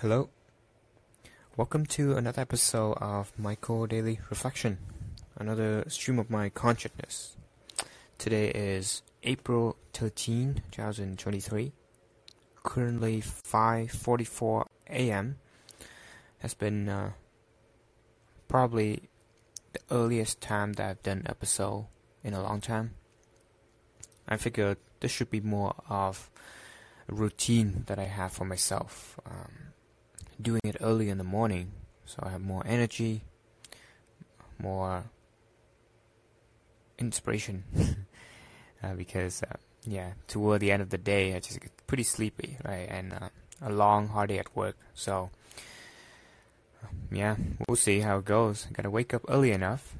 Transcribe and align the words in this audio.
Hello. 0.00 0.28
Welcome 1.56 1.84
to 1.86 2.16
another 2.16 2.42
episode 2.42 2.92
of 3.00 3.32
Michael 3.36 3.88
Daily 3.88 4.20
Reflection, 4.30 4.78
another 5.36 5.82
stream 5.88 6.20
of 6.20 6.30
my 6.30 6.50
consciousness. 6.50 7.34
Today 8.16 8.50
is 8.50 9.02
April 9.24 9.76
13, 9.94 10.62
2023. 10.70 11.72
Currently 12.62 13.20
5:44 13.20 14.66
a.m. 14.88 15.38
Has 16.38 16.54
been 16.54 16.88
uh, 16.88 17.10
probably 18.46 19.08
the 19.72 19.80
earliest 19.90 20.40
time 20.40 20.74
that 20.74 20.90
I've 20.90 21.02
done 21.02 21.26
episode 21.26 21.88
in 22.22 22.34
a 22.34 22.42
long 22.44 22.60
time. 22.60 22.94
I 24.28 24.36
figured 24.36 24.76
this 25.00 25.10
should 25.10 25.30
be 25.30 25.40
more 25.40 25.74
of 25.88 26.30
a 27.08 27.14
routine 27.16 27.82
that 27.88 27.98
I 27.98 28.04
have 28.04 28.32
for 28.32 28.44
myself. 28.44 29.18
Um, 29.26 29.74
doing 30.40 30.60
it 30.64 30.76
early 30.80 31.08
in 31.08 31.18
the 31.18 31.24
morning, 31.24 31.72
so 32.04 32.22
I 32.22 32.30
have 32.30 32.40
more 32.40 32.62
energy, 32.66 33.22
more 34.58 35.04
inspiration. 36.98 37.64
uh, 38.82 38.94
because 38.94 39.42
uh, 39.42 39.56
yeah, 39.84 40.12
toward 40.26 40.60
the 40.60 40.72
end 40.72 40.82
of 40.82 40.90
the 40.90 40.98
day, 40.98 41.34
I 41.34 41.40
just 41.40 41.60
get 41.60 41.72
pretty 41.86 42.04
sleepy, 42.04 42.58
right? 42.64 42.88
And 42.88 43.12
uh, 43.12 43.28
a 43.62 43.70
long, 43.70 44.08
hard 44.08 44.28
day 44.28 44.38
at 44.38 44.54
work. 44.56 44.76
So 44.94 45.30
yeah, 47.10 47.36
we'll 47.66 47.76
see 47.76 48.00
how 48.00 48.18
it 48.18 48.24
goes. 48.24 48.66
I 48.68 48.72
gotta 48.72 48.90
wake 48.90 49.14
up 49.14 49.24
early 49.28 49.52
enough. 49.52 49.94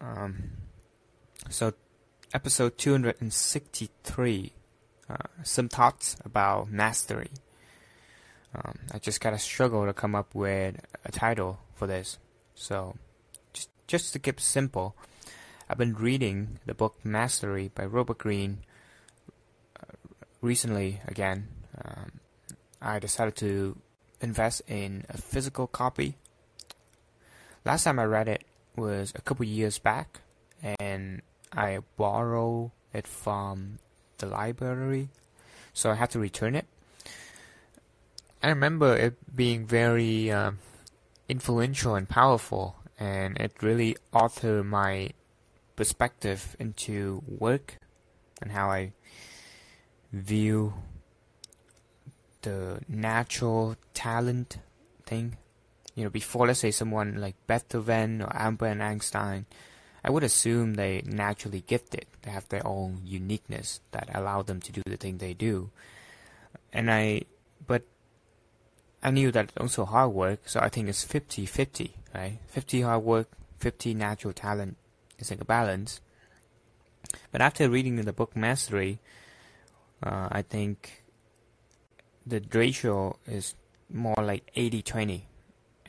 Um, 0.00 0.52
so 1.48 1.72
episode 2.34 2.78
263 2.78 4.52
uh, 5.08 5.16
some 5.42 5.68
thoughts 5.68 6.16
about 6.24 6.70
mastery 6.70 7.30
um, 8.54 8.78
I 8.92 8.98
just 8.98 9.20
kind 9.20 9.34
of 9.34 9.40
struggle 9.40 9.86
to 9.86 9.92
come 9.92 10.14
up 10.14 10.34
with 10.34 10.76
a 11.04 11.12
title 11.12 11.58
for 11.74 11.86
this. 11.86 12.18
So 12.54 12.96
just 13.52 13.70
just 13.86 14.12
to 14.12 14.18
keep 14.18 14.38
it 14.38 14.42
simple 14.42 14.94
I've 15.72 15.78
been 15.78 15.94
reading 15.94 16.58
the 16.66 16.74
book 16.74 16.96
Mastery 17.02 17.70
by 17.74 17.86
Robert 17.86 18.18
Greene 18.18 18.58
uh, 19.80 19.94
recently 20.42 21.00
again. 21.08 21.48
Um, 21.82 22.20
I 22.78 22.98
decided 22.98 23.36
to 23.36 23.78
invest 24.20 24.60
in 24.68 25.06
a 25.08 25.16
physical 25.16 25.66
copy. 25.66 26.18
Last 27.64 27.84
time 27.84 27.98
I 27.98 28.04
read 28.04 28.28
it 28.28 28.44
was 28.76 29.14
a 29.14 29.22
couple 29.22 29.46
years 29.46 29.78
back 29.78 30.20
and 30.78 31.22
I 31.50 31.78
borrow 31.96 32.72
it 32.92 33.06
from 33.06 33.78
the 34.18 34.26
library, 34.26 35.08
so 35.72 35.90
I 35.90 35.94
had 35.94 36.10
to 36.10 36.18
return 36.18 36.54
it. 36.54 36.66
I 38.42 38.48
remember 38.48 38.96
it 38.96 39.14
being 39.34 39.66
very 39.66 40.30
uh, 40.30 40.52
influential 41.28 41.94
and 41.94 42.08
powerful, 42.08 42.76
and 42.98 43.36
it 43.38 43.62
really 43.62 43.96
altered 44.12 44.64
my 44.64 45.10
perspective 45.76 46.56
into 46.58 47.22
work 47.26 47.78
and 48.40 48.52
how 48.52 48.70
I 48.70 48.92
view 50.12 50.74
the 52.42 52.80
natural 52.88 53.76
talent 53.94 54.58
thing. 55.06 55.36
You 55.94 56.04
know, 56.04 56.10
before 56.10 56.46
let's 56.46 56.60
say 56.60 56.70
someone 56.70 57.20
like 57.20 57.36
Beethoven 57.46 58.22
or 58.22 58.34
Albert 58.34 58.80
Einstein 58.80 59.46
I 60.04 60.10
would 60.10 60.24
assume 60.24 60.74
they 60.74 61.02
naturally 61.06 61.60
gifted. 61.60 62.06
They 62.22 62.30
have 62.30 62.48
their 62.48 62.66
own 62.66 63.02
uniqueness 63.04 63.80
that 63.92 64.08
allow 64.12 64.42
them 64.42 64.60
to 64.60 64.72
do 64.72 64.82
the 64.84 64.96
thing 64.96 65.18
they 65.18 65.34
do. 65.34 65.70
And 66.72 66.90
I, 66.90 67.22
but 67.66 67.84
I 69.02 69.10
knew 69.10 69.32
that 69.32 69.46
it's 69.46 69.56
also 69.56 69.84
hard 69.84 70.12
work, 70.12 70.48
so 70.48 70.60
I 70.60 70.68
think 70.68 70.88
it's 70.88 71.04
50-50, 71.04 71.90
right? 72.14 72.38
50 72.48 72.82
hard 72.82 73.02
work, 73.02 73.28
50 73.58 73.94
natural 73.94 74.32
talent 74.32 74.76
It's 75.18 75.30
like 75.30 75.40
a 75.40 75.44
balance. 75.44 76.00
But 77.30 77.40
after 77.40 77.68
reading 77.68 77.96
the 77.96 78.12
book 78.12 78.36
Mastery, 78.36 79.00
uh, 80.02 80.28
I 80.30 80.42
think 80.42 81.02
the 82.26 82.42
ratio 82.52 83.18
is 83.26 83.54
more 83.90 84.16
like 84.18 84.50
80-20, 84.56 85.22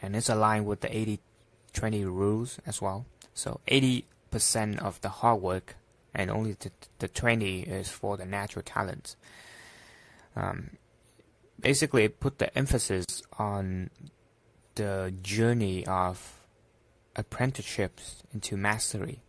and 0.02 0.16
it's 0.16 0.30
aligned 0.30 0.66
with 0.66 0.82
the 0.82 1.20
80-20 1.74 2.06
rules 2.06 2.60
as 2.66 2.82
well. 2.82 3.06
So 3.34 3.60
80% 3.68 4.80
of 4.80 5.00
the 5.02 5.10
hard 5.10 5.42
work 5.42 5.76
and 6.14 6.30
only 6.30 6.54
the, 6.54 6.72
the 7.00 7.08
20 7.08 7.62
is 7.62 7.90
for 7.90 8.18
the 8.18 8.26
natural 8.26 8.64
talents. 8.64 9.16
Um, 10.36 10.72
basically, 11.64 12.04
it 12.04 12.20
put 12.20 12.38
the 12.38 12.56
emphasis 12.56 13.24
on 13.40 13.90
the 14.76 15.14
journey 15.24 15.86
of 15.88 16.40
apprenticeships 17.16 18.24
into 18.34 18.56
mastery. 18.58 19.22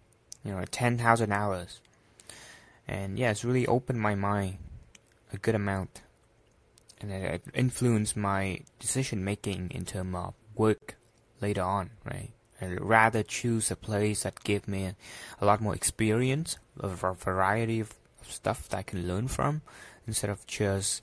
You 0.44 0.52
know, 0.52 0.64
10,000 0.70 1.32
hours. 1.32 1.80
And 2.86 3.18
yeah, 3.18 3.30
it's 3.30 3.44
really 3.44 3.66
opened 3.66 4.00
my 4.00 4.14
mind 4.14 4.58
a 5.32 5.38
good 5.38 5.54
amount. 5.54 6.02
And 7.00 7.10
it 7.10 7.42
influenced 7.54 8.16
my 8.16 8.60
decision 8.78 9.24
making 9.24 9.70
in 9.70 9.84
terms 9.84 10.14
of 10.14 10.34
work 10.54 10.96
later 11.40 11.62
on, 11.62 11.90
right? 12.04 12.30
I'd 12.60 12.80
rather 12.80 13.22
choose 13.22 13.70
a 13.70 13.76
place 13.76 14.22
that 14.22 14.44
give 14.44 14.68
me 14.68 14.92
a, 15.40 15.44
lot 15.44 15.60
more 15.60 15.74
experience, 15.74 16.56
a, 16.78 16.88
variety 16.88 17.80
of, 17.80 17.94
stuff 18.26 18.70
that 18.70 18.78
I 18.78 18.82
can 18.82 19.06
learn 19.06 19.28
from, 19.28 19.60
instead 20.06 20.30
of 20.30 20.46
just 20.46 21.02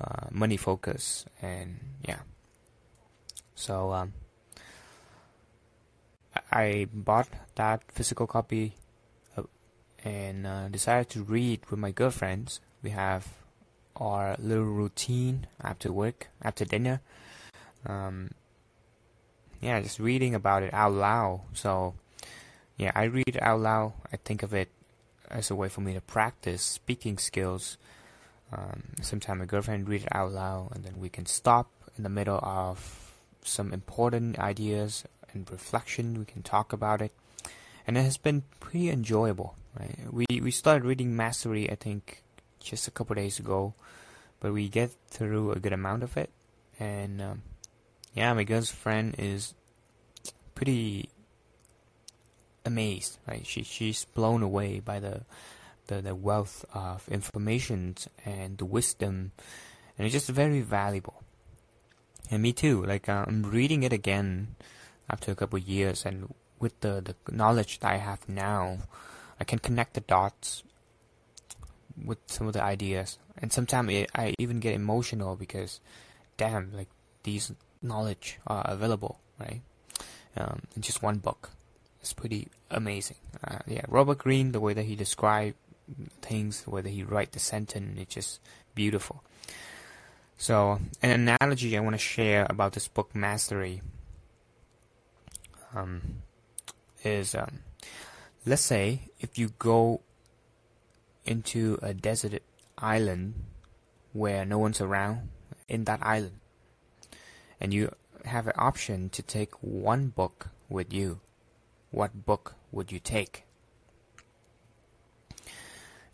uh, 0.00 0.26
money 0.30 0.56
focus. 0.56 1.24
And 1.42 1.78
yeah, 2.06 2.20
so 3.54 3.92
um, 3.92 4.12
I 6.50 6.88
bought 6.92 7.28
that 7.56 7.82
physical 7.90 8.26
copy 8.26 8.74
uh, 9.36 9.42
and 10.04 10.46
uh, 10.46 10.68
decided 10.68 11.10
to 11.10 11.22
read 11.22 11.60
with 11.70 11.78
my 11.78 11.90
girlfriends. 11.90 12.60
We 12.82 12.90
have 12.90 13.26
our 13.96 14.36
little 14.38 14.64
routine 14.64 15.46
after 15.60 15.92
work, 15.92 16.28
after 16.42 16.64
dinner. 16.64 17.00
Um, 17.84 18.30
yeah, 19.60 19.80
just 19.80 19.98
reading 19.98 20.34
about 20.34 20.62
it 20.62 20.72
out 20.72 20.92
loud. 20.92 21.42
So, 21.52 21.94
yeah, 22.76 22.92
I 22.94 23.04
read 23.04 23.38
out 23.40 23.60
loud. 23.60 23.92
I 24.12 24.16
think 24.16 24.42
of 24.42 24.54
it 24.54 24.70
as 25.30 25.50
a 25.50 25.54
way 25.54 25.68
for 25.68 25.80
me 25.80 25.94
to 25.94 26.00
practice 26.00 26.62
speaking 26.62 27.18
skills. 27.18 27.76
Um, 28.52 28.82
sometimes 29.02 29.38
my 29.38 29.44
girlfriend 29.44 29.88
read 29.88 30.02
it 30.02 30.08
out 30.12 30.32
loud, 30.32 30.72
and 30.74 30.84
then 30.84 30.94
we 30.98 31.08
can 31.08 31.26
stop 31.26 31.70
in 31.96 32.02
the 32.02 32.08
middle 32.08 32.38
of 32.42 33.12
some 33.42 33.72
important 33.72 34.38
ideas 34.38 35.04
and 35.32 35.50
reflection. 35.50 36.18
We 36.18 36.24
can 36.24 36.42
talk 36.42 36.72
about 36.72 37.02
it, 37.02 37.12
and 37.86 37.98
it 37.98 38.02
has 38.02 38.16
been 38.16 38.44
pretty 38.60 38.90
enjoyable. 38.90 39.54
Right? 39.78 39.96
We 40.10 40.26
we 40.40 40.50
started 40.50 40.84
reading 40.84 41.14
Mastery, 41.14 41.70
I 41.70 41.74
think, 41.74 42.22
just 42.60 42.88
a 42.88 42.90
couple 42.90 43.14
days 43.14 43.38
ago, 43.38 43.74
but 44.40 44.52
we 44.52 44.68
get 44.68 44.90
through 45.08 45.52
a 45.52 45.60
good 45.60 45.72
amount 45.72 46.02
of 46.02 46.16
it, 46.16 46.30
and 46.80 47.20
um, 47.20 47.42
yeah, 48.14 48.32
my 48.32 48.44
girlfriend 48.44 49.16
is 49.18 49.54
pretty 50.54 51.10
amazed, 52.64 53.18
right? 53.28 53.46
She 53.46 53.62
she's 53.62 54.04
blown 54.06 54.42
away 54.42 54.80
by 54.80 55.00
the 55.00 55.22
the, 55.88 56.00
the 56.00 56.14
wealth 56.14 56.64
of 56.72 57.08
information 57.08 57.96
and 58.24 58.56
the 58.56 58.64
wisdom, 58.64 59.32
and 59.96 60.06
it's 60.06 60.12
just 60.12 60.28
very 60.28 60.60
valuable. 60.60 61.22
And 62.30 62.42
me 62.42 62.52
too. 62.52 62.84
Like 62.84 63.08
uh, 63.08 63.24
I'm 63.26 63.42
reading 63.42 63.82
it 63.82 63.92
again 63.92 64.54
after 65.10 65.32
a 65.32 65.34
couple 65.34 65.58
of 65.58 65.66
years, 65.66 66.06
and 66.06 66.32
with 66.60 66.78
the 66.80 67.02
the 67.02 67.14
knowledge 67.34 67.80
that 67.80 67.92
I 67.92 67.96
have 67.96 68.28
now, 68.28 68.78
I 69.40 69.44
can 69.44 69.58
connect 69.58 69.94
the 69.94 70.00
dots 70.00 70.62
with 72.04 72.18
some 72.26 72.46
of 72.46 72.52
the 72.52 72.62
ideas. 72.62 73.18
And 73.40 73.52
sometimes 73.52 74.06
I 74.14 74.34
even 74.38 74.60
get 74.60 74.74
emotional 74.74 75.36
because, 75.36 75.80
damn, 76.36 76.72
like 76.76 76.88
these 77.22 77.52
knowledge 77.82 78.38
are 78.46 78.64
available, 78.66 79.20
right? 79.38 79.62
Um, 80.36 80.62
in 80.76 80.82
just 80.82 81.02
one 81.02 81.18
book. 81.18 81.50
It's 82.00 82.12
pretty 82.12 82.48
amazing. 82.70 83.16
Uh, 83.42 83.58
yeah, 83.66 83.82
Robert 83.88 84.18
Greene, 84.18 84.52
the 84.52 84.60
way 84.60 84.72
that 84.74 84.84
he 84.84 84.94
described 84.94 85.56
things, 86.22 86.62
whether 86.66 86.88
he 86.88 87.02
write 87.02 87.32
the 87.32 87.38
sentence, 87.38 87.98
it's 87.98 88.14
just 88.14 88.40
beautiful. 88.74 89.22
So, 90.36 90.78
an 91.02 91.28
analogy 91.28 91.76
I 91.76 91.80
want 91.80 91.94
to 91.94 91.98
share 91.98 92.46
about 92.48 92.72
this 92.72 92.86
book, 92.86 93.14
Mastery, 93.14 93.82
um, 95.74 96.22
is 97.02 97.34
um, 97.34 97.60
let's 98.46 98.62
say 98.62 99.10
if 99.20 99.36
you 99.38 99.50
go 99.58 100.00
into 101.24 101.78
a 101.82 101.92
desert 101.92 102.42
island 102.78 103.34
where 104.12 104.44
no 104.44 104.58
one's 104.58 104.80
around 104.80 105.28
in 105.68 105.84
that 105.84 106.00
island 106.02 106.38
and 107.60 107.74
you 107.74 107.92
have 108.24 108.46
an 108.46 108.54
option 108.56 109.10
to 109.10 109.22
take 109.22 109.52
one 109.60 110.08
book 110.08 110.48
with 110.68 110.92
you, 110.92 111.20
what 111.90 112.24
book 112.24 112.54
would 112.70 112.92
you 112.92 113.00
take? 113.00 113.44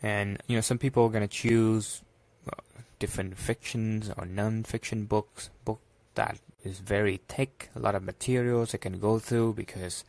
And 0.04 0.38
you 0.46 0.54
know, 0.54 0.60
some 0.60 0.76
people 0.76 1.06
are 1.06 1.08
gonna 1.08 1.26
choose 1.26 2.02
uh, 2.46 2.60
different 2.98 3.38
fictions 3.38 4.10
or 4.18 4.26
non-fiction 4.26 5.06
books, 5.06 5.48
book 5.64 5.80
that 6.14 6.36
is 6.62 6.78
very 6.78 7.22
thick, 7.26 7.70
a 7.74 7.80
lot 7.80 7.94
of 7.94 8.02
materials 8.02 8.72
they 8.72 8.78
can 8.78 9.00
go 9.00 9.18
through 9.18 9.54
because, 9.54 10.04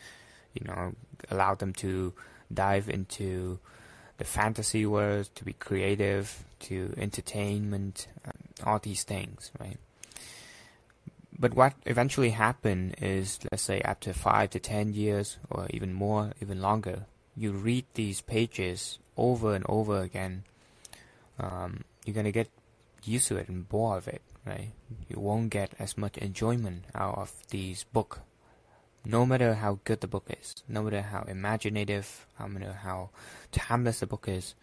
you 0.53 0.67
know, 0.67 0.93
allow 1.31 1.55
them 1.55 1.71
to 1.75 2.11
dive 2.53 2.89
into 2.89 3.57
the 4.17 4.25
fantasy 4.25 4.85
world, 4.85 5.29
to 5.35 5.45
be 5.45 5.53
creative, 5.53 6.43
to 6.59 6.93
entertainment, 6.97 8.07
all 8.65 8.79
these 8.79 9.03
things, 9.03 9.49
right? 9.61 9.77
But 11.39 11.53
what 11.53 11.73
eventually 11.85 12.31
happened 12.31 12.95
is, 13.01 13.39
let's 13.49 13.63
say, 13.63 13.79
after 13.79 14.11
five 14.11 14.49
to 14.49 14.59
ten 14.59 14.93
years, 14.93 15.37
or 15.49 15.67
even 15.69 15.93
more, 15.93 16.33
even 16.41 16.61
longer, 16.61 17.05
you 17.35 17.53
read 17.53 17.85
these 17.93 18.19
pages 18.19 18.99
over 19.17 19.55
and 19.55 19.65
over 19.67 20.01
again. 20.01 20.43
Um, 21.39 21.83
you're 22.05 22.15
gonna 22.15 22.31
get 22.31 22.49
used 23.03 23.27
to 23.27 23.37
it 23.37 23.49
and 23.49 23.67
bored 23.67 23.99
of 23.99 24.07
it, 24.07 24.21
right? 24.45 24.71
You 25.09 25.19
won't 25.19 25.49
get 25.49 25.73
as 25.79 25.97
much 25.97 26.17
enjoyment 26.17 26.85
out 26.93 27.17
of 27.17 27.33
these 27.49 27.83
book, 27.83 28.21
no 29.03 29.25
matter 29.25 29.55
how 29.55 29.79
good 29.83 30.01
the 30.01 30.07
book 30.07 30.25
is, 30.29 30.63
no 30.67 30.83
matter 30.83 31.01
how 31.01 31.23
imaginative, 31.23 32.25
no 32.39 32.47
matter 32.47 32.73
how 32.83 33.09
timeless 33.51 33.99
the 33.99 34.07
book 34.07 34.25
is. 34.27 34.55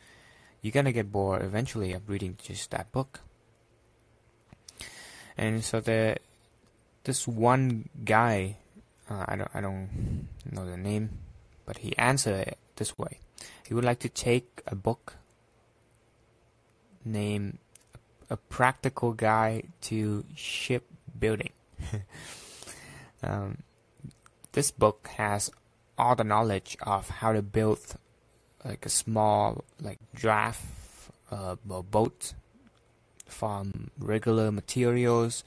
You're 0.61 0.73
gonna 0.73 0.93
get 0.93 1.13
bored 1.13 1.43
eventually 1.43 1.93
of 1.93 2.09
reading 2.09 2.39
just 2.43 2.71
that 2.71 2.93
book. 2.93 3.21
And 5.37 5.65
so 5.65 5.81
the 5.81 6.17
this 7.05 7.27
one 7.27 7.89
guy, 8.05 8.59
uh, 9.11 9.25
I 9.27 9.37
don't 9.37 9.51
I 9.55 9.61
don't 9.61 10.29
know 10.51 10.65
the 10.65 10.77
name, 10.77 11.19
but 11.67 11.79
he 11.79 11.97
answered 11.99 12.47
it 12.47 12.59
this 12.77 12.97
way. 12.97 13.19
He 13.67 13.75
would 13.75 13.85
like 13.85 14.01
to 14.01 14.09
take 14.09 14.63
a 14.67 14.75
book 14.75 15.17
named 17.05 17.59
A 18.31 18.37
Practical 18.37 19.13
Guide 19.13 19.69
to 19.83 20.25
Shipbuilding. 20.35 21.53
um, 23.23 23.59
this 24.53 24.71
book 24.71 25.09
has 25.17 25.51
all 25.99 26.15
the 26.15 26.25
knowledge 26.25 26.77
of 26.83 27.09
how 27.09 27.33
to 27.33 27.43
build 27.43 27.79
like 28.65 28.87
a 28.87 28.89
small 28.89 29.65
like 29.81 29.99
draft 30.15 30.65
uh, 31.31 31.57
boat 31.65 32.35
from 33.27 33.91
regular 33.99 34.53
materials, 34.53 35.43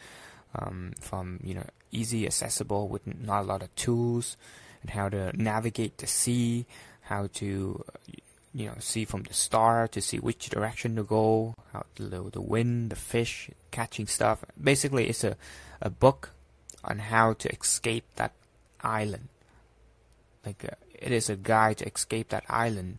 um, 0.55 0.93
from 0.99 1.39
you 1.43 1.53
know 1.53 1.65
easy 1.91 2.25
accessible 2.25 2.87
with 2.87 3.05
not 3.07 3.41
a 3.41 3.47
lot 3.47 3.61
of 3.61 3.73
tools, 3.75 4.37
and 4.81 4.91
how 4.91 5.09
to 5.09 5.31
navigate 5.41 5.97
the 5.99 6.07
sea, 6.07 6.65
how 7.05 7.27
to 7.33 7.83
you 8.53 8.67
know 8.67 8.75
see 8.79 9.05
from 9.05 9.23
the 9.23 9.33
star 9.33 9.87
to 9.89 10.01
see 10.01 10.17
which 10.17 10.49
direction 10.49 10.95
to 10.95 11.03
go, 11.03 11.55
how 11.73 11.85
to 11.95 12.03
the 12.07 12.29
the 12.31 12.41
wind, 12.41 12.91
the 12.91 12.95
fish, 12.95 13.49
catching 13.71 14.07
stuff. 14.07 14.43
Basically, 14.61 15.07
it's 15.07 15.23
a 15.23 15.35
a 15.81 15.89
book 15.89 16.31
on 16.83 16.99
how 16.99 17.33
to 17.33 17.49
escape 17.49 18.05
that 18.15 18.33
island. 18.81 19.27
Like 20.45 20.63
uh, 20.65 20.75
it 20.93 21.11
is 21.11 21.29
a 21.29 21.35
guide 21.35 21.77
to 21.79 21.85
escape 21.85 22.29
that 22.29 22.45
island, 22.49 22.97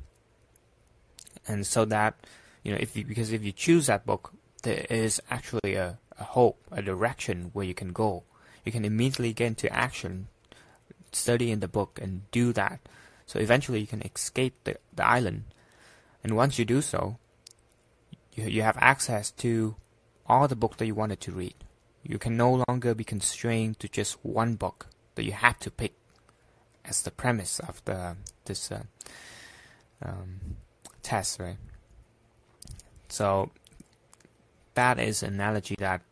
and 1.49 1.67
so 1.67 1.85
that 1.87 2.14
you 2.62 2.73
know 2.73 2.79
if 2.81 2.97
you 2.97 3.05
because 3.05 3.32
if 3.32 3.43
you 3.44 3.52
choose 3.52 3.87
that 3.87 4.05
book, 4.05 4.32
there 4.62 4.85
is 4.91 5.23
actually 5.31 5.75
a, 5.75 5.99
a 6.19 6.25
hope, 6.25 6.59
a 6.70 6.82
direction 6.82 7.50
where 7.55 7.64
you 7.64 7.75
can 7.75 7.93
go. 7.93 8.25
You 8.64 8.73
can 8.73 8.85
immediately 8.85 9.32
get 9.32 9.47
into 9.47 9.73
action, 9.73 10.26
study 11.12 11.50
in 11.50 11.61
the 11.61 11.69
book, 11.69 12.00
and 12.02 12.29
do 12.31 12.52
that. 12.52 12.81
So 13.26 13.40
eventually 13.40 13.81
you 13.81 13.87
can 13.87 14.02
escape 14.02 14.55
the, 14.64 14.76
the 14.94 15.05
island. 15.05 15.44
And 16.23 16.37
once 16.37 16.58
you 16.58 16.64
do 16.64 16.81
so, 16.81 17.19
you, 18.34 18.44
you 18.44 18.62
have 18.62 18.76
access 18.78 19.31
to 19.32 19.76
all 20.26 20.49
the 20.49 20.56
books 20.56 20.76
that 20.78 20.87
you 20.87 20.94
wanted 20.94 21.20
to 21.23 21.32
read. 21.32 21.55
You 22.02 22.19
can 22.19 22.37
no 22.37 22.62
longer 22.69 22.94
be 22.94 23.05
constrained 23.05 23.81
to 23.81 23.88
just 23.88 24.25
one 24.25 24.55
book 24.55 24.87
that 25.17 25.25
you 25.25 25.32
have 25.32 25.58
to 25.61 25.70
pick 25.70 25.94
as 26.84 27.02
the 27.02 27.11
premise 27.11 27.58
of 27.58 27.84
the 27.84 28.17
this 28.44 28.70
uh, 28.70 28.84
um, 30.02 30.56
test, 31.02 31.40
right? 31.40 31.56
So 33.08 33.50
that 34.75 35.00
is 35.00 35.23
an 35.23 35.34
analogy 35.34 35.75
that 35.78 36.02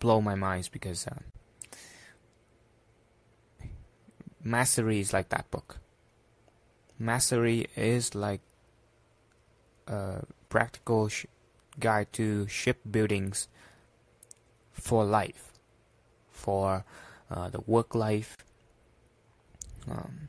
blow 0.00 0.20
my 0.20 0.34
mind 0.34 0.68
because 0.72 1.06
uh, 1.06 1.14
mastery 4.42 5.00
is 5.00 5.12
like 5.12 5.28
that 5.30 5.50
book. 5.50 5.78
Mastery 6.98 7.66
is 7.76 8.14
like 8.14 8.40
a 9.86 10.24
practical 10.48 11.08
sh- 11.08 11.26
guide 11.78 12.12
to 12.12 12.46
shipbuildings 12.48 13.48
for 14.72 15.04
life, 15.04 15.52
for 16.30 16.84
uh, 17.30 17.48
the 17.48 17.60
work 17.66 17.94
life. 17.94 18.36
Um, 19.90 20.28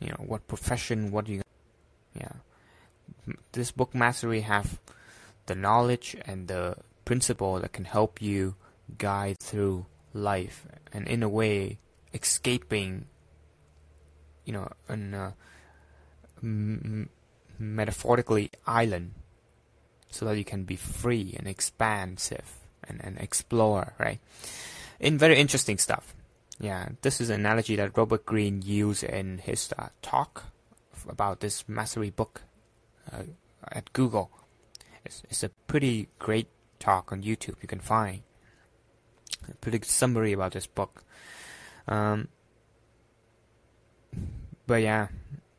you 0.00 0.08
know 0.08 0.24
what 0.26 0.46
profession? 0.48 1.10
What 1.10 1.28
you? 1.28 1.42
Yeah, 2.14 2.32
this 3.52 3.70
book 3.70 3.94
mastery 3.94 4.42
have 4.42 4.80
the 5.46 5.54
knowledge 5.54 6.16
and 6.24 6.48
the 6.48 6.76
principle 7.04 7.58
that 7.60 7.72
can 7.72 7.84
help 7.84 8.20
you 8.22 8.54
guide 8.96 9.36
through 9.40 9.86
life 10.14 10.66
and 10.92 11.06
in 11.08 11.22
a 11.22 11.28
way 11.28 11.78
escaping 12.12 13.06
you 14.48 14.52
know 14.52 14.66
an 14.88 15.14
uh, 15.14 15.32
m- 16.42 17.10
metaphorically 17.58 18.50
island 18.66 19.12
so 20.10 20.24
that 20.24 20.38
you 20.38 20.44
can 20.44 20.64
be 20.64 20.76
free 20.76 21.36
and 21.36 21.46
expansive 21.46 22.56
and, 22.88 23.00
and 23.04 23.18
explore 23.18 23.92
right 23.98 24.20
in 24.98 25.18
very 25.18 25.36
interesting 25.36 25.76
stuff 25.76 26.14
yeah 26.58 26.88
this 27.02 27.20
is 27.20 27.28
an 27.28 27.40
analogy 27.40 27.76
that 27.76 27.96
robert 27.96 28.24
greene 28.24 28.62
used 28.64 29.04
in 29.04 29.38
his 29.38 29.72
uh, 29.78 29.88
talk 30.00 30.44
about 31.08 31.40
this 31.40 31.68
mastery 31.68 32.10
book 32.10 32.42
uh, 33.12 33.22
at 33.70 33.92
google 33.92 34.30
it's, 35.04 35.22
it's 35.30 35.42
a 35.42 35.48
pretty 35.66 36.08
great 36.18 36.48
talk 36.78 37.12
on 37.12 37.22
YouTube 37.22 37.56
you 37.62 37.68
can 37.68 37.80
find. 37.80 38.22
A 39.48 39.54
pretty 39.56 39.78
good 39.78 39.88
summary 39.88 40.32
about 40.32 40.52
this 40.52 40.66
book. 40.66 41.04
Um, 41.86 42.28
but 44.68 44.82
yeah, 44.82 45.08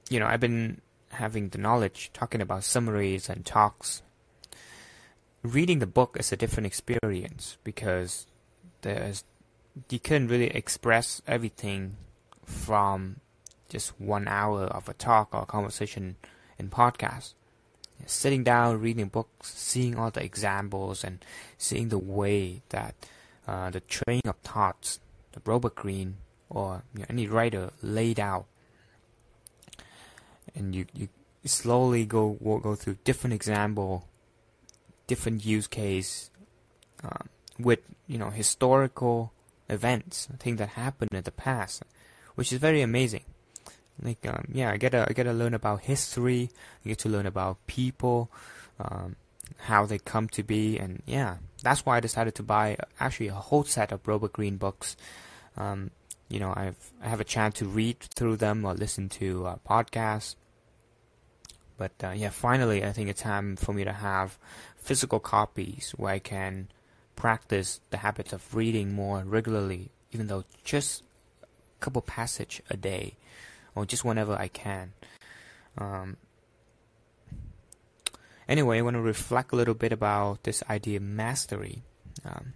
you 0.10 0.20
know, 0.20 0.28
I've 0.28 0.40
been 0.40 0.80
having 1.10 1.50
the 1.50 1.58
knowledge 1.58 2.12
talking 2.14 2.40
about 2.40 2.64
summaries 2.64 3.28
and 3.28 3.46
talks. 3.46 4.02
Reading 5.44 5.80
the 5.80 5.88
book 5.88 6.16
is 6.18 6.32
a 6.32 6.38
different 6.38 6.68
experience 6.68 7.58
because 7.66 8.28
there's 8.82 9.26
you 9.90 10.00
couldn't 10.00 10.30
really 10.30 10.48
express 10.48 11.22
everything 11.28 11.98
from 12.46 13.18
just 13.68 14.00
one 14.00 14.28
hour 14.28 14.64
of 14.64 14.88
a 14.88 14.94
talk 14.94 15.34
or 15.34 15.42
a 15.42 15.46
conversation 15.46 16.16
in 16.58 16.70
podcast 16.70 17.34
sitting 18.06 18.44
down, 18.44 18.80
reading 18.80 19.08
books, 19.08 19.52
seeing 19.54 19.98
all 19.98 20.12
the 20.12 20.24
examples, 20.24 21.04
and 21.04 21.24
seeing 21.58 21.90
the 21.90 21.98
way 21.98 22.62
that 22.70 22.96
uh, 23.48 23.70
the 23.70 23.82
train 23.82 24.22
of 24.26 24.36
thoughts, 24.38 25.00
the 25.34 25.42
Robert 25.46 25.76
Greene 25.76 26.18
or 26.50 26.84
you 26.94 27.02
know, 27.02 27.06
any 27.10 27.28
writer 27.28 27.72
laid 27.82 28.20
out, 28.20 28.46
and 30.56 30.76
you 30.76 30.86
you 30.94 31.10
slowly 31.46 32.06
go 32.06 32.34
go 32.42 32.76
through 32.76 32.98
different 33.04 33.34
example, 33.34 34.08
different 35.08 35.46
use 35.46 35.68
case, 35.68 36.30
uh, 37.04 37.24
with 37.58 37.80
you 38.08 38.18
know 38.18 38.30
historical 38.30 39.32
events, 39.70 40.28
things 40.40 40.58
that 40.58 40.70
happened 40.70 41.14
in 41.14 41.24
the 41.24 41.32
past, 41.32 41.84
which 42.36 42.52
is 42.52 42.60
very 42.60 42.82
amazing. 42.82 43.24
Like 44.02 44.26
um, 44.28 44.46
yeah, 44.54 44.72
I 44.72 44.78
get 44.78 44.92
to 44.92 45.06
I 45.08 45.14
get 45.14 45.24
to 45.24 45.34
learn 45.34 45.54
about 45.54 45.82
history. 45.82 46.50
I 46.86 46.90
get 46.90 47.00
to 47.00 47.10
learn 47.10 47.26
about 47.26 47.66
people, 47.68 48.32
um, 48.80 49.16
how 49.60 49.86
they 49.86 50.00
come 50.00 50.28
to 50.30 50.44
be, 50.44 50.78
and 50.78 51.04
yeah, 51.06 51.38
that's 51.64 51.86
why 51.86 51.98
I 51.98 52.00
decided 52.00 52.36
to 52.36 52.44
buy 52.44 52.78
actually 53.00 53.28
a 53.28 53.34
whole 53.34 53.64
set 53.64 53.92
of 53.92 54.08
Robert 54.08 54.34
Greene 54.34 54.58
books. 54.58 54.96
Um, 55.58 55.92
you 56.30 56.40
know, 56.40 56.54
I've 56.56 56.92
I 57.04 57.10
have 57.10 57.20
a 57.20 57.26
chance 57.26 57.56
to 57.60 57.66
read 57.66 58.00
through 58.00 58.38
them 58.38 58.64
or 58.64 58.74
listen 58.74 59.10
to 59.10 59.48
uh, 59.48 59.56
podcasts. 59.68 60.36
But 61.80 61.94
uh, 62.04 62.10
yeah, 62.12 62.30
finally, 62.30 62.84
I 62.84 62.92
think 62.92 63.10
it's 63.10 63.22
time 63.22 63.56
for 63.56 63.72
me 63.72 63.86
to 63.86 63.94
have 63.94 64.38
physical 64.76 65.22
copies 65.22 65.94
where 65.96 66.14
I 66.14 66.20
can 66.20 66.68
practice 67.16 67.80
the 67.90 67.98
habit 67.98 68.34
of 68.34 68.54
reading 68.54 68.92
more 68.92 69.24
regularly, 69.26 69.90
even 70.12 70.28
though 70.28 70.44
just 70.66 71.04
a 71.42 71.80
couple 71.80 72.02
passage 72.02 72.62
a 72.70 72.76
day 72.76 73.16
or 73.76 73.86
just 73.86 74.04
whenever 74.04 74.34
I 74.34 74.50
can. 74.50 74.92
Um, 75.78 76.18
anyway, 78.46 78.80
I 78.80 78.82
want 78.82 78.98
to 78.98 79.02
reflect 79.02 79.54
a 79.54 79.56
little 79.56 79.74
bit 79.74 79.94
about 79.94 80.44
this 80.44 80.62
idea 80.70 80.98
of 80.98 81.04
mastery. 81.04 81.84
Um, 82.26 82.54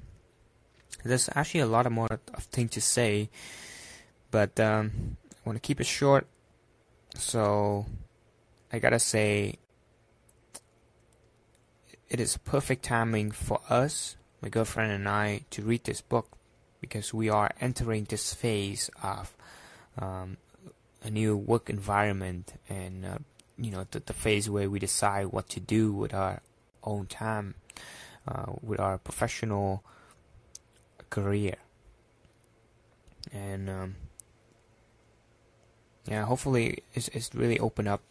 there's 1.05 1.29
actually 1.33 1.61
a 1.61 1.65
lot 1.65 1.85
of 1.85 1.93
more 1.93 2.19
of 2.33 2.43
things 2.51 2.71
to 2.71 2.81
say, 2.81 3.29
but 4.31 4.59
um, 4.59 5.15
I 5.31 5.49
want 5.49 5.55
to 5.55 5.65
keep 5.65 5.79
it 5.79 5.87
short. 5.87 6.27
So 7.15 7.85
I 8.73 8.79
gotta 8.79 8.97
say, 8.97 9.59
it 12.09 12.19
is 12.19 12.37
perfect 12.37 12.83
timing 12.83 13.29
for 13.29 13.61
us, 13.69 14.17
my 14.41 14.49
girlfriend 14.49 14.91
and 14.91 15.07
I, 15.07 15.41
to 15.51 15.61
read 15.61 15.83
this 15.83 16.01
book 16.01 16.35
because 16.81 17.13
we 17.13 17.29
are 17.29 17.51
entering 17.61 18.05
this 18.05 18.33
phase 18.33 18.89
of 19.03 19.37
um, 19.99 20.37
a 21.03 21.11
new 21.11 21.37
work 21.37 21.69
environment 21.69 22.59
and 22.67 23.05
uh, 23.05 23.17
you 23.59 23.69
know 23.69 23.85
the, 23.91 23.99
the 23.99 24.11
phase 24.11 24.49
where 24.49 24.67
we 24.67 24.79
decide 24.79 25.27
what 25.27 25.49
to 25.49 25.59
do 25.59 25.93
with 25.93 26.11
our 26.11 26.41
own 26.83 27.05
time, 27.05 27.53
uh, 28.27 28.53
with 28.63 28.79
our 28.79 28.97
professional 28.97 29.83
career, 31.11 31.57
and 33.31 33.69
um, 33.69 33.95
yeah, 36.05 36.25
hopefully 36.25 36.79
it's, 36.95 37.07
it's 37.09 37.35
really 37.35 37.59
opened 37.59 37.87
up 37.87 38.01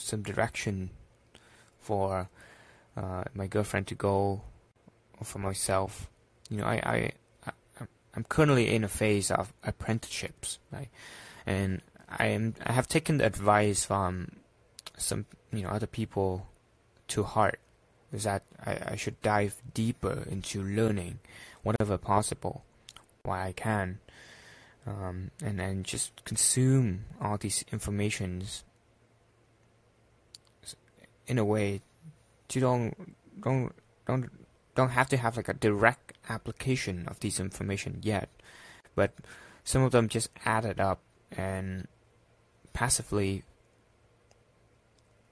some 0.00 0.22
direction 0.22 0.90
for 1.78 2.28
uh, 2.96 3.24
my 3.34 3.46
girlfriend 3.46 3.86
to 3.88 3.94
go, 3.94 4.42
or 5.18 5.24
for 5.24 5.38
myself. 5.38 6.08
You 6.48 6.58
know, 6.58 6.64
I, 6.64 6.74
I, 6.74 7.12
I 7.46 7.52
I'm 8.14 8.24
currently 8.24 8.74
in 8.74 8.84
a 8.84 8.88
phase 8.88 9.30
of 9.30 9.52
apprenticeships, 9.62 10.58
right? 10.72 10.88
And 11.46 11.82
I 12.08 12.26
am 12.26 12.54
I 12.64 12.72
have 12.72 12.88
taken 12.88 13.18
the 13.18 13.26
advice 13.26 13.84
from 13.84 14.32
some 14.96 15.26
you 15.52 15.62
know 15.62 15.68
other 15.68 15.86
people 15.86 16.46
to 17.08 17.22
heart 17.22 17.58
is 18.12 18.24
that 18.24 18.42
I, 18.64 18.78
I 18.92 18.96
should 18.96 19.20
dive 19.22 19.56
deeper 19.72 20.24
into 20.28 20.62
learning 20.62 21.20
whatever 21.62 21.96
possible 21.98 22.64
while 23.22 23.46
I 23.46 23.52
can 23.52 24.00
um, 24.86 25.30
and 25.42 25.60
and 25.60 25.84
just 25.84 26.24
consume 26.24 27.04
all 27.20 27.38
these 27.38 27.64
informations 27.72 28.64
in 31.30 31.38
a 31.38 31.44
way 31.44 31.80
you 32.52 32.60
don't 32.60 33.14
don't 33.40 33.72
don't 34.06 34.26
don't 34.74 34.90
have 34.90 35.08
to 35.08 35.16
have 35.16 35.36
like 35.36 35.48
a 35.48 35.54
direct 35.54 36.18
application 36.28 37.06
of 37.08 37.20
this 37.20 37.38
information 37.38 38.00
yet 38.02 38.28
but 38.94 39.14
some 39.64 39.82
of 39.82 39.92
them 39.92 40.08
just 40.08 40.28
added 40.44 40.80
up 40.80 41.00
and 41.30 41.86
passively 42.72 43.44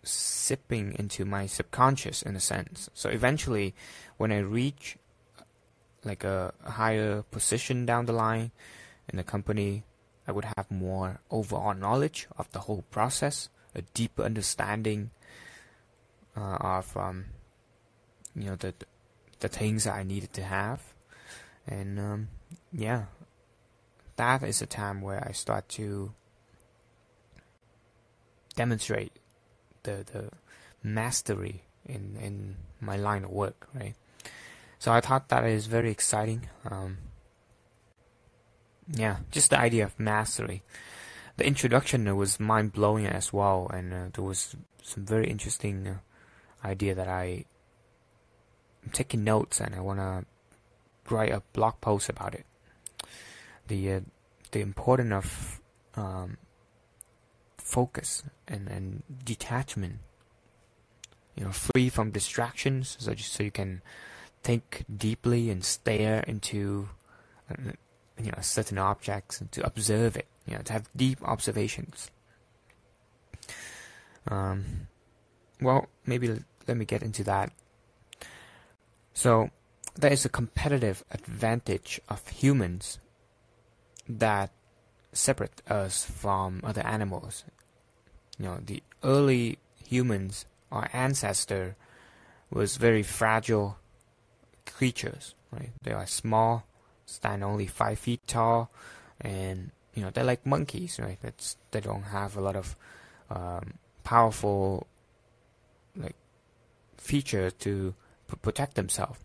sipping 0.02 0.94
into 0.98 1.24
my 1.24 1.46
subconscious 1.46 2.22
in 2.22 2.36
a 2.36 2.40
sense. 2.40 2.88
So 2.94 3.10
eventually, 3.10 3.74
when 4.16 4.32
I 4.32 4.38
reach 4.38 4.96
like 6.04 6.24
a 6.24 6.54
higher 6.64 7.22
position 7.22 7.84
down 7.84 8.06
the 8.06 8.12
line 8.12 8.52
in 9.08 9.16
the 9.16 9.24
company, 9.24 9.84
I 10.26 10.32
would 10.32 10.46
have 10.56 10.70
more 10.70 11.20
overall 11.30 11.74
knowledge 11.74 12.28
of 12.36 12.50
the 12.52 12.60
whole 12.60 12.84
process, 12.90 13.48
a 13.74 13.82
deeper 13.82 14.22
understanding 14.22 15.10
uh, 16.38 16.56
of 16.60 16.96
um, 16.96 17.26
you 18.34 18.44
know 18.44 18.56
the 18.56 18.74
the 19.40 19.48
things 19.48 19.84
that 19.84 19.94
I 19.94 20.02
needed 20.02 20.32
to 20.34 20.42
have, 20.42 20.82
and 21.66 21.98
um, 21.98 22.28
yeah, 22.72 23.04
that 24.16 24.42
is 24.42 24.62
a 24.62 24.66
time 24.66 25.00
where 25.00 25.26
I 25.26 25.32
start 25.32 25.68
to 25.70 26.12
demonstrate 28.54 29.12
the 29.82 30.04
the 30.12 30.30
mastery 30.82 31.64
in 31.86 32.16
in 32.20 32.56
my 32.80 32.96
line 32.96 33.24
of 33.24 33.30
work, 33.30 33.68
right? 33.74 33.94
So 34.78 34.92
I 34.92 35.00
thought 35.00 35.28
that 35.28 35.44
is 35.44 35.66
very 35.66 35.90
exciting. 35.90 36.48
Um, 36.70 36.98
yeah, 38.90 39.18
just 39.30 39.50
the 39.50 39.58
idea 39.58 39.84
of 39.84 39.98
mastery. 39.98 40.62
The 41.36 41.46
introduction 41.46 42.16
was 42.16 42.40
mind 42.40 42.72
blowing 42.72 43.06
as 43.06 43.32
well, 43.32 43.70
and 43.72 43.92
uh, 43.92 44.04
there 44.12 44.24
was 44.24 44.56
some 44.82 45.04
very 45.04 45.28
interesting 45.28 45.86
uh, 45.86 45.94
idea 46.64 46.94
that 46.94 47.08
I 47.08 47.44
am 48.84 48.90
taking 48.92 49.24
notes 49.24 49.60
and 49.60 49.74
I 49.74 49.80
want 49.80 49.98
to 50.00 50.24
write 51.10 51.32
a 51.32 51.42
blog 51.52 51.80
post 51.80 52.08
about 52.08 52.34
it. 52.34 52.46
The 53.68 53.92
uh, 53.92 54.00
the 54.50 54.60
importance 54.60 55.12
of 55.12 55.60
um, 55.94 56.38
focus 57.56 58.22
and, 58.46 58.68
and 58.68 59.02
detachment. 59.24 59.98
You 61.36 61.44
know, 61.44 61.52
free 61.52 61.88
from 61.88 62.10
distractions, 62.10 62.96
so 62.98 63.14
just 63.14 63.32
so 63.32 63.44
you 63.44 63.52
can 63.52 63.82
think 64.42 64.84
deeply 64.94 65.50
and 65.50 65.64
stare 65.64 66.24
into 66.26 66.88
uh, 67.50 67.72
you 68.20 68.32
know 68.32 68.38
certain 68.40 68.78
objects 68.78 69.40
and 69.40 69.52
to 69.52 69.64
observe 69.64 70.16
it. 70.16 70.26
You 70.46 70.56
know, 70.56 70.62
to 70.62 70.72
have 70.72 70.88
deep 70.96 71.22
observations. 71.22 72.10
Um, 74.26 74.88
well, 75.60 75.88
maybe 76.06 76.40
let 76.66 76.76
me 76.76 76.84
get 76.84 77.02
into 77.02 77.24
that. 77.24 77.52
So, 79.14 79.50
there 79.96 80.12
is 80.12 80.24
a 80.24 80.28
competitive 80.28 81.04
advantage 81.10 82.00
of 82.08 82.26
humans 82.28 82.98
that 84.08 84.50
separate 85.12 85.60
us 85.68 86.04
from 86.04 86.60
other 86.62 86.86
animals 86.86 87.44
you 88.38 88.46
know, 88.46 88.58
the 88.64 88.82
early 89.02 89.58
humans, 89.84 90.46
our 90.70 90.88
ancestor, 90.92 91.76
was 92.50 92.76
very 92.76 93.02
fragile 93.02 93.78
creatures. 94.64 95.34
Right? 95.50 95.70
They 95.82 95.92
are 95.92 96.06
small, 96.06 96.64
stand 97.04 97.42
only 97.42 97.66
five 97.66 97.98
feet 97.98 98.20
tall, 98.26 98.70
and 99.20 99.72
you 99.94 100.02
know 100.02 100.10
they're 100.10 100.24
like 100.24 100.46
monkeys. 100.46 100.98
Right? 101.00 101.18
That's 101.20 101.56
they 101.72 101.80
don't 101.80 102.04
have 102.04 102.36
a 102.36 102.40
lot 102.40 102.54
of 102.54 102.76
um, 103.30 103.74
powerful 104.04 104.86
like 105.98 106.16
features 106.96 107.52
to 107.60 107.94
p- 108.30 108.36
protect 108.40 108.74
themselves. 108.74 109.18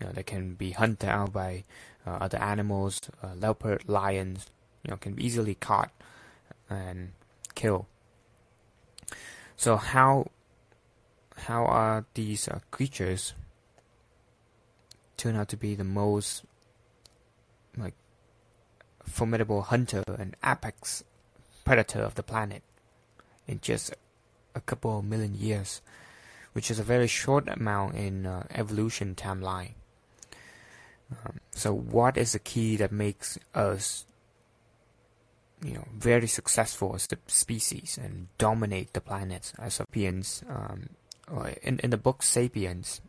You 0.00 0.06
know, 0.06 0.12
they 0.12 0.22
can 0.22 0.54
be 0.54 0.72
hunted 0.72 1.08
out 1.08 1.32
by 1.32 1.64
uh, 2.06 2.18
other 2.20 2.38
animals, 2.38 3.00
uh, 3.22 3.34
leopard, 3.34 3.84
lions. 3.86 4.46
You 4.84 4.90
know, 4.90 4.96
can 4.96 5.14
be 5.14 5.24
easily 5.24 5.54
caught 5.54 5.90
and 6.68 7.12
killed. 7.54 7.86
So 9.56 9.76
how 9.76 10.30
how 11.36 11.64
are 11.64 12.06
these 12.14 12.48
uh, 12.48 12.60
creatures 12.70 13.34
turn 15.16 15.36
out 15.36 15.48
to 15.48 15.56
be 15.56 15.74
the 15.74 15.84
most 15.84 16.44
like 17.76 17.94
formidable 19.04 19.62
hunter 19.62 20.02
and 20.18 20.34
apex 20.42 21.04
predator 21.64 22.00
of 22.00 22.14
the 22.14 22.22
planet 22.22 22.62
in 23.46 23.60
just 23.60 23.92
a 24.54 24.60
couple 24.60 24.98
of 24.98 25.04
million 25.04 25.34
years, 25.34 25.80
which 26.52 26.70
is 26.70 26.78
a 26.78 26.84
very 26.84 27.06
short 27.06 27.48
amount 27.48 27.94
in 27.94 28.26
uh, 28.26 28.44
evolution 28.50 29.14
timeline. 29.14 29.72
Um, 31.10 31.40
so, 31.50 31.72
what 31.72 32.16
is 32.16 32.32
the 32.32 32.38
key 32.38 32.76
that 32.76 32.92
makes 32.92 33.38
us 33.54 34.06
you 35.62 35.74
know 35.74 35.86
very 35.96 36.26
successful 36.26 36.94
as 36.94 37.06
the 37.06 37.18
species 37.26 37.98
and 38.02 38.28
dominate 38.38 38.92
the 38.92 39.00
planet 39.00 39.52
as 39.58 39.74
sapiens. 39.74 40.42
Um, 40.48 40.90
in 41.62 41.78
in 41.80 41.90
the 41.90 41.96
book 41.96 42.22
*Sapiens*, 42.22 43.00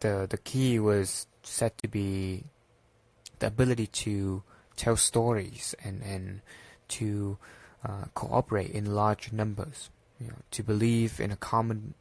the 0.00 0.26
the 0.28 0.38
key 0.38 0.78
was 0.78 1.26
said 1.42 1.76
to 1.78 1.88
be 1.88 2.44
the 3.38 3.48
ability 3.48 3.86
to 3.86 4.42
tell 4.76 4.96
stories 4.96 5.74
and 5.84 6.02
and 6.02 6.40
to 6.88 7.38
uh, 7.84 8.06
cooperate 8.14 8.70
in 8.70 8.94
large 8.94 9.32
numbers. 9.32 9.90
You 10.24 10.30
know, 10.30 10.36
to 10.52 10.62
believe 10.62 11.20
in 11.20 11.30
a 11.30 11.36
common 11.36 11.92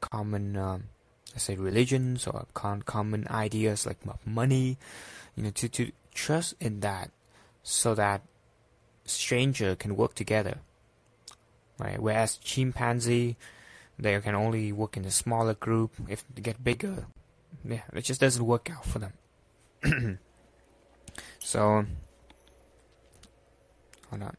common 0.00 0.56
um, 0.56 0.84
let's 1.32 1.44
say 1.44 1.56
religions 1.56 2.26
or 2.26 2.46
common 2.54 3.26
ideas 3.28 3.84
like 3.84 3.98
money. 4.26 4.78
You 5.36 5.44
know, 5.44 5.50
to 5.50 5.68
to 5.68 5.92
trust 6.14 6.54
in 6.58 6.80
that 6.80 7.10
so 7.62 7.94
that 7.94 8.22
stranger 9.04 9.76
can 9.76 9.94
work 9.94 10.14
together. 10.14 10.58
Right? 11.78 12.00
Whereas 12.00 12.38
chimpanzee, 12.38 13.36
they 13.98 14.18
can 14.20 14.34
only 14.34 14.72
work 14.72 14.96
in 14.96 15.04
a 15.04 15.10
smaller 15.10 15.54
group. 15.54 15.92
If 16.08 16.24
they 16.34 16.40
get 16.40 16.64
bigger, 16.64 17.06
yeah, 17.64 17.82
it 17.92 18.02
just 18.02 18.20
doesn't 18.20 18.44
work 18.44 18.70
out 18.70 18.84
for 18.84 18.98
them. 18.98 19.12
so, 21.38 21.84
hold 24.10 24.22
on. 24.22 24.36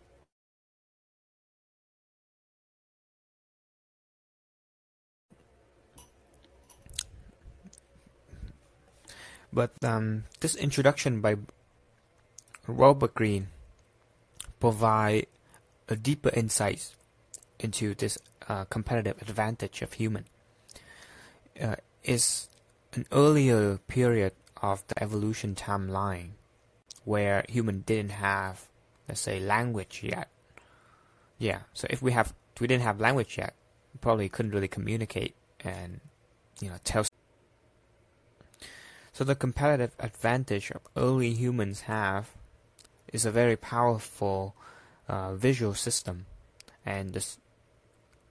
But 9.52 9.72
um, 9.84 10.26
this 10.40 10.56
introduction 10.56 11.22
by 11.22 11.38
Robert 12.68 13.14
Greene 13.14 13.48
provide 14.60 15.28
a 15.88 15.96
deeper 15.96 16.30
insight 16.30 16.94
into 17.60 17.96
this 17.96 18.18
uh, 18.48 18.66
competitive 18.66 19.22
advantage 19.22 19.82
of 19.82 19.94
human 19.94 20.26
uh, 21.62 21.76
is 22.04 22.48
an 22.94 23.06
earlier 23.12 23.78
period 23.88 24.34
of 24.62 24.84
the 24.88 25.02
evolution 25.02 25.56
timeline 25.56 26.32
where 27.04 27.46
human 27.50 27.82
didn't 27.82 28.12
have 28.12 28.68
let's 29.08 29.22
say 29.22 29.40
language 29.40 30.02
yet. 30.04 30.30
Yeah 31.38 31.62
so 31.74 31.88
if 31.90 32.02
we 32.02 32.12
have 32.12 32.34
we 32.60 32.68
didn't 32.68 32.84
have 32.84 33.00
language 33.00 33.38
yet 33.38 33.56
we 33.94 34.00
probably 34.00 34.30
couldn't 34.30 34.52
really 34.52 34.68
communicate 34.68 35.36
and 35.62 36.02
you 36.62 36.70
know 36.70 36.76
tell 36.84 37.06
So 39.20 39.26
the 39.26 39.36
competitive 39.36 39.92
advantage 40.00 40.72
of 40.72 40.80
early 40.96 41.34
humans 41.34 41.82
have 41.92 42.30
is 43.12 43.26
a 43.26 43.32
very 43.32 43.58
powerful 43.58 44.56
uh, 45.10 45.36
visual 45.36 45.74
system 45.74 46.26
and 46.86 47.14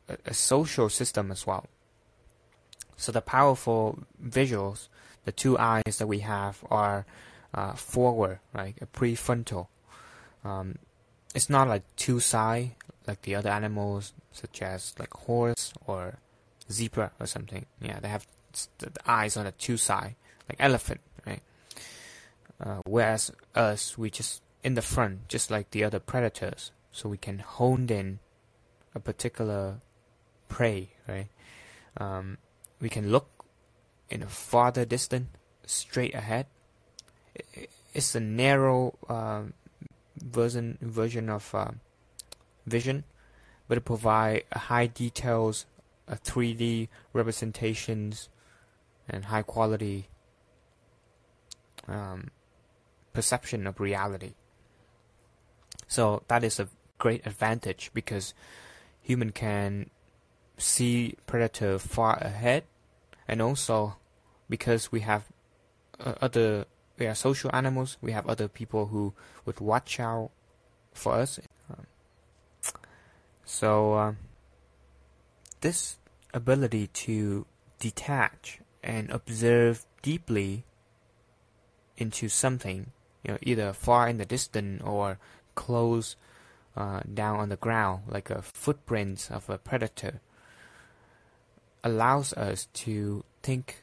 a, 0.08 0.16
a 0.24 0.32
social 0.32 0.88
system 0.88 1.30
as 1.30 1.46
well. 1.46 1.66
So 2.96 3.12
the 3.12 3.20
powerful 3.20 3.98
visuals, 4.18 4.88
the 5.26 5.32
two 5.32 5.58
eyes 5.58 5.98
that 5.98 6.06
we 6.06 6.20
have 6.20 6.64
are 6.70 7.04
uh, 7.52 7.74
forward, 7.74 8.38
right, 8.54 8.74
a 8.80 8.86
prefrontal. 8.86 9.66
Um, 10.42 10.78
it's 11.34 11.50
not 11.50 11.68
like 11.68 11.82
two 11.96 12.18
side 12.18 12.76
like 13.06 13.20
the 13.20 13.34
other 13.34 13.50
animals, 13.50 14.14
such 14.32 14.62
as 14.62 14.94
like 14.98 15.12
horse 15.12 15.70
or 15.86 16.16
zebra 16.72 17.10
or 17.20 17.26
something. 17.26 17.66
Yeah, 17.78 18.00
they 18.00 18.08
have 18.08 18.26
the 18.78 18.90
eyes 19.06 19.36
on 19.36 19.44
the 19.44 19.52
two 19.52 19.76
side 19.76 20.14
like 20.48 20.56
elephant, 20.58 21.00
right? 21.26 21.42
Uh, 22.60 22.80
whereas 22.84 23.30
us, 23.54 23.96
we 23.96 24.10
just 24.10 24.42
in 24.64 24.74
the 24.74 24.82
front, 24.82 25.28
just 25.28 25.50
like 25.50 25.70
the 25.70 25.84
other 25.84 26.00
predators, 26.00 26.72
so 26.90 27.08
we 27.08 27.16
can 27.16 27.38
hone 27.38 27.88
in 27.88 28.18
a 28.94 29.00
particular 29.00 29.80
prey, 30.48 30.90
right? 31.06 31.28
Um, 31.96 32.38
we 32.80 32.88
can 32.88 33.10
look 33.10 33.44
in 34.10 34.22
a 34.22 34.26
farther 34.26 34.84
distance, 34.84 35.28
straight 35.66 36.14
ahead. 36.14 36.46
It's 37.94 38.14
a 38.14 38.20
narrow 38.20 38.96
um, 39.08 39.54
version 40.16 40.78
version 40.80 41.28
of 41.28 41.54
uh, 41.54 41.70
vision, 42.66 43.04
but 43.68 43.78
it 43.78 43.84
provide 43.84 44.44
high 44.52 44.86
details, 44.86 45.66
a 46.06 46.16
3D 46.16 46.88
representations, 47.12 48.28
and 49.08 49.26
high 49.26 49.42
quality 49.42 50.08
um, 51.88 52.30
perception 53.12 53.66
of 53.66 53.80
reality. 53.80 54.34
So 55.86 56.22
that 56.28 56.44
is 56.44 56.60
a 56.60 56.68
great 56.98 57.26
advantage 57.26 57.90
because 57.94 58.34
human 59.00 59.32
can 59.32 59.90
see 60.58 61.14
predator 61.26 61.78
far 61.78 62.18
ahead, 62.18 62.64
and 63.26 63.40
also 63.40 63.96
because 64.48 64.92
we 64.92 65.00
have 65.00 65.24
uh, 66.00 66.14
other 66.20 66.66
we 66.98 67.06
are 67.06 67.14
social 67.14 67.50
animals, 67.54 67.96
we 68.00 68.12
have 68.12 68.26
other 68.26 68.48
people 68.48 68.86
who 68.86 69.14
would 69.44 69.60
watch 69.60 70.00
out 70.00 70.30
for 70.92 71.14
us. 71.14 71.38
Um, 71.70 71.86
so 73.44 73.94
uh, 73.94 74.12
this 75.60 75.98
ability 76.34 76.88
to 76.88 77.46
detach 77.78 78.60
and 78.82 79.10
observe 79.10 79.86
deeply 80.02 80.64
into 81.98 82.28
something, 82.28 82.92
you 83.22 83.32
know, 83.32 83.38
either 83.42 83.72
far 83.72 84.08
in 84.08 84.16
the 84.16 84.24
distance 84.24 84.80
or 84.84 85.18
close 85.54 86.16
uh, 86.76 87.00
down 87.12 87.40
on 87.40 87.48
the 87.48 87.56
ground, 87.56 88.04
like 88.08 88.30
a 88.30 88.40
footprint 88.40 89.28
of 89.30 89.50
a 89.50 89.58
predator, 89.58 90.20
allows 91.82 92.32
us 92.34 92.68
to 92.72 93.24
think 93.42 93.82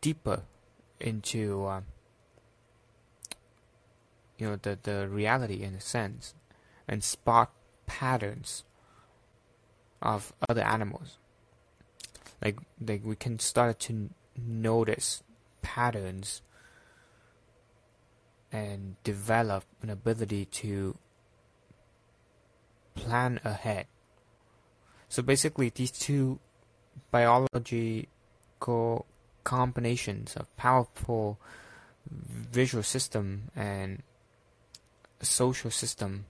deeper 0.00 0.42
into 0.98 1.66
uh, 1.66 1.80
you 4.38 4.48
know 4.48 4.56
the 4.56 4.78
the 4.82 5.08
reality 5.08 5.62
in 5.62 5.74
a 5.74 5.80
sense, 5.80 6.34
and 6.88 7.04
spot 7.04 7.52
patterns 7.86 8.64
of 10.00 10.32
other 10.48 10.62
animals. 10.62 11.18
Like 12.42 12.58
like 12.80 13.04
we 13.04 13.16
can 13.16 13.38
start 13.38 13.78
to 13.80 14.10
notice 14.36 15.22
patterns 15.60 16.40
and 18.52 18.96
develop 19.04 19.64
an 19.82 19.90
ability 19.90 20.46
to 20.46 20.96
plan 22.94 23.40
ahead. 23.44 23.86
So 25.08 25.22
basically, 25.22 25.70
these 25.70 25.90
two 25.90 26.38
biological 27.10 28.06
combinations 29.44 30.36
of 30.36 30.54
powerful 30.56 31.38
visual 32.10 32.82
system 32.82 33.50
and 33.54 34.02
social 35.20 35.70
system 35.70 36.26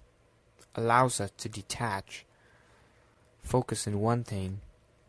allows 0.74 1.20
us 1.20 1.32
to 1.38 1.48
detach, 1.48 2.24
focus 3.42 3.86
in 3.86 4.00
one 4.00 4.24
thing, 4.24 4.60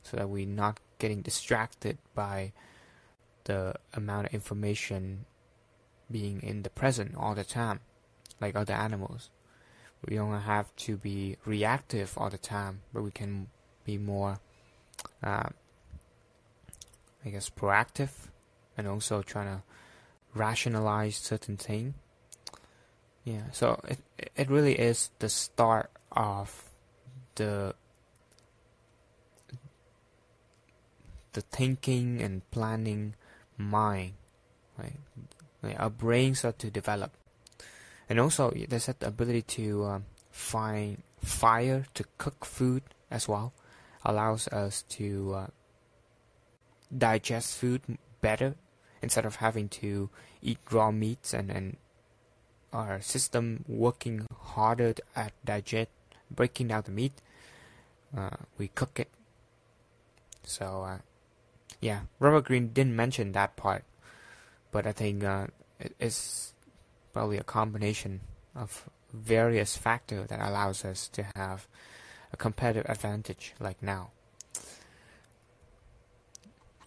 so 0.03 0.17
that 0.17 0.29
we're 0.29 0.47
not 0.47 0.79
getting 0.97 1.21
distracted 1.21 1.97
by 2.15 2.51
the 3.43 3.73
amount 3.93 4.27
of 4.27 4.33
information 4.33 5.25
being 6.11 6.41
in 6.41 6.63
the 6.63 6.69
present 6.69 7.15
all 7.15 7.35
the 7.35 7.43
time, 7.43 7.79
like 8.41 8.55
other 8.55 8.73
animals. 8.73 9.29
We 10.05 10.15
don't 10.15 10.41
have 10.41 10.73
to 10.77 10.97
be 10.97 11.37
reactive 11.45 12.13
all 12.17 12.29
the 12.29 12.37
time, 12.37 12.81
but 12.93 13.03
we 13.03 13.11
can 13.11 13.47
be 13.83 13.97
more, 13.97 14.39
uh, 15.21 15.49
I 17.25 17.29
guess, 17.29 17.49
proactive, 17.49 18.29
and 18.77 18.87
also 18.87 19.21
trying 19.21 19.47
to 19.47 19.63
rationalize 20.33 21.17
certain 21.17 21.57
thing. 21.57 21.95
Yeah, 23.25 23.51
so 23.51 23.81
it 23.87 23.99
it 24.35 24.49
really 24.49 24.79
is 24.79 25.11
the 25.19 25.29
start 25.29 25.91
of 26.11 26.69
the 27.35 27.75
the 31.33 31.41
thinking 31.41 32.21
and 32.21 32.49
planning 32.51 33.15
mind, 33.57 34.13
right? 34.77 34.95
Our 35.63 35.89
brains 35.89 36.39
start 36.39 36.59
to 36.59 36.69
develop, 36.69 37.11
and 38.09 38.19
also 38.19 38.51
there's 38.67 38.85
that 38.87 39.03
ability 39.03 39.41
to 39.41 39.85
um, 39.85 40.05
find 40.31 41.03
fire 41.23 41.85
to 41.93 42.05
cook 42.17 42.45
food 42.45 42.83
as 43.11 43.27
well, 43.27 43.53
allows 44.05 44.47
us 44.49 44.83
to 44.83 45.33
uh, 45.35 45.47
digest 46.95 47.57
food 47.57 47.81
better 48.21 48.55
instead 49.01 49.25
of 49.25 49.37
having 49.37 49.69
to 49.69 50.09
eat 50.41 50.57
raw 50.71 50.91
meats 50.91 51.33
and, 51.33 51.49
and 51.49 51.77
our 52.73 53.01
system 53.01 53.63
working 53.67 54.27
harder 54.55 54.93
at 55.15 55.33
digest 55.45 55.89
breaking 56.29 56.67
down 56.67 56.83
the 56.85 56.91
meat 56.91 57.13
uh, 58.15 58.29
we 58.57 58.67
cook 58.67 58.99
it. 58.99 59.09
So 60.43 60.83
uh, 60.83 60.97
yeah 61.81 62.01
Robert 62.19 62.45
Greene 62.45 62.69
didn't 62.69 62.95
mention 62.95 63.31
that 63.33 63.55
part 63.55 63.83
but 64.71 64.85
I 64.85 64.91
think 64.91 65.23
uh, 65.23 65.47
it's 65.99 66.53
probably 67.13 67.37
a 67.37 67.43
combination 67.43 68.21
of 68.55 68.89
various 69.13 69.75
factors 69.75 70.27
that 70.27 70.39
allows 70.39 70.85
us 70.85 71.07
to 71.09 71.25
have 71.35 71.67
a 72.31 72.37
competitive 72.37 72.89
advantage 72.89 73.53
like 73.59 73.81
now. 73.81 74.11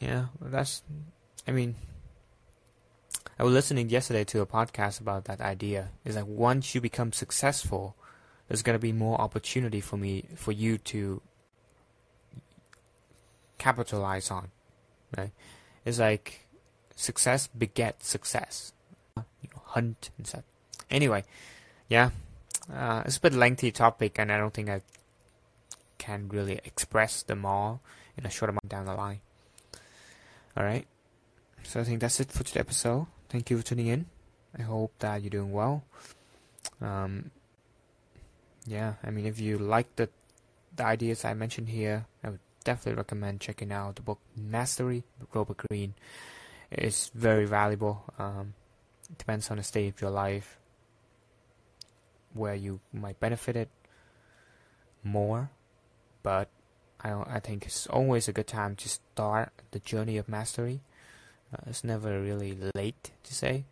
Yeah, 0.00 0.26
that's. 0.40 0.82
I 1.46 1.52
mean, 1.52 1.76
I 3.38 3.44
was 3.44 3.52
listening 3.52 3.88
yesterday 3.88 4.24
to 4.24 4.40
a 4.40 4.46
podcast 4.46 5.00
about 5.00 5.24
that 5.26 5.40
idea. 5.40 5.90
Is 6.04 6.14
that 6.14 6.26
once 6.26 6.74
you 6.74 6.80
become 6.80 7.12
successful, 7.12 7.96
there's 8.48 8.62
gonna 8.62 8.78
be 8.78 8.92
more 8.92 9.20
opportunity 9.20 9.80
for 9.80 9.96
me 9.96 10.24
for 10.34 10.52
you 10.52 10.78
to 10.78 11.22
capitalize 13.58 14.30
on. 14.30 14.50
Right? 15.16 15.30
It's 15.84 15.98
like 15.98 16.46
success 16.96 17.46
begets 17.46 18.09
success. 18.09 18.72
You 19.16 19.48
know, 19.55 19.62
hunt 19.64 20.11
and 20.18 20.26
stuff. 20.26 20.44
Anyway, 20.90 21.24
yeah, 21.88 22.11
uh, 22.72 23.02
it's 23.05 23.16
a 23.16 23.20
bit 23.20 23.35
lengthy 23.35 23.70
topic, 23.72 24.18
and 24.18 24.31
I 24.31 24.38
don't 24.38 24.55
think 24.55 24.68
I 24.68 24.83
can 25.98 26.28
really 26.28 26.61
express 26.64 27.22
them 27.22 27.44
all 27.44 27.81
in 28.16 28.26
a 28.26 28.31
short 28.31 28.50
amount 28.50 28.68
down 28.68 28.87
the 28.87 28.94
line. 28.94 29.20
All 30.57 30.64
right, 30.64 30.87
so 31.62 31.81
I 31.81 31.85
think 31.85 32.00
that's 32.00 32.20
it 32.20 32.31
for 32.31 32.44
today's 32.44 32.61
episode. 32.61 33.07
Thank 33.28 33.50
you 33.50 33.57
for 33.57 33.64
tuning 33.64 33.87
in. 33.87 34.07
I 34.59 34.62
hope 34.62 34.92
that 34.98 35.22
you're 35.22 35.31
doing 35.31 35.52
well. 35.52 35.83
Um, 36.81 37.31
yeah, 38.66 38.94
I 39.02 39.11
mean, 39.11 39.26
if 39.26 39.40
you 39.40 39.59
like 39.59 39.96
the 39.96 40.09
the 40.76 40.85
ideas 40.85 41.24
I 41.24 41.35
mentioned 41.35 41.68
here, 41.68 42.07
I 42.22 42.31
would 42.31 42.40
definitely 42.64 42.98
recommend 42.98 43.40
checking 43.40 43.72
out 43.72 43.96
the 43.96 44.02
book 44.02 44.18
Mastery, 44.37 45.05
Robert 45.35 45.57
Greene 45.57 45.94
is 46.78 47.11
very 47.14 47.44
valuable. 47.44 48.04
Um, 48.18 48.54
depends 49.18 49.50
on 49.50 49.56
the 49.58 49.62
state 49.62 49.94
of 49.94 50.00
your 50.00 50.11
life 50.11 50.58
where 52.35 52.54
you 52.54 52.80
might 52.92 53.20
benefit 53.20 53.56
it 53.56 53.68
more, 55.02 55.50
but 56.22 56.48
I 57.00 57.12
I 57.26 57.40
think 57.40 57.66
it's 57.66 57.87
always 57.87 58.28
a 58.28 58.32
good 58.32 58.46
time 58.46 58.76
to 58.76 58.88
start 58.88 59.52
the 59.70 59.80
journey 59.80 60.16
of 60.16 60.28
mastery. 60.28 60.80
Uh, 61.52 61.68
it's 61.68 61.85
never 61.85 62.20
really 62.20 62.56
late 62.74 63.12
to 63.24 63.35
say. 63.35 63.64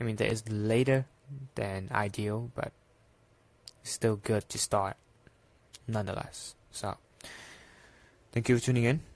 I 0.00 0.04
mean, 0.04 0.16
there 0.16 0.30
is 0.30 0.48
later 0.48 1.06
than 1.54 1.88
ideal, 1.90 2.50
but 2.54 2.72
still 3.82 4.16
good 4.16 4.48
to 4.48 4.58
start 4.58 4.96
nonetheless. 5.88 6.54
So, 6.70 6.96
thank 8.32 8.48
you 8.48 8.58
for 8.58 8.64
tuning 8.64 8.84
in. 8.84 9.09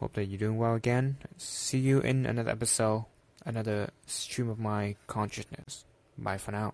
Hope 0.00 0.14
that 0.14 0.24
you're 0.24 0.38
doing 0.38 0.56
well 0.56 0.74
again. 0.74 1.18
See 1.36 1.78
you 1.78 2.00
in 2.00 2.24
another 2.24 2.50
episode, 2.50 3.04
another 3.44 3.90
stream 4.06 4.48
of 4.48 4.58
my 4.58 4.96
consciousness. 5.06 5.84
Bye 6.16 6.38
for 6.38 6.52
now. 6.52 6.72